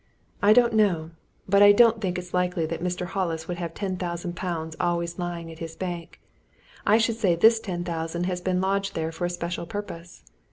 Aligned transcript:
I 0.41 0.51
don't 0.51 0.73
know, 0.73 1.11
but 1.47 1.61
I 1.61 1.71
don't 1.73 2.01
think 2.01 2.17
it's 2.17 2.33
likely 2.33 2.65
that 2.65 2.81
Mr. 2.81 3.05
Hollis 3.05 3.47
would 3.47 3.59
have 3.59 3.75
ten 3.75 3.97
thousand 3.97 4.35
pounds 4.35 4.75
always 4.79 5.19
lying 5.19 5.51
at 5.51 5.59
his 5.59 5.75
bank. 5.75 6.19
I 6.87 6.97
should 6.97 7.17
say 7.17 7.35
this 7.35 7.59
ten 7.59 7.83
thousand 7.83 8.23
has 8.23 8.41
been 8.41 8.59
lodged 8.61 8.95
there 8.95 9.11
for 9.11 9.25
a 9.25 9.29
special 9.29 9.67
purpose. 9.67 10.23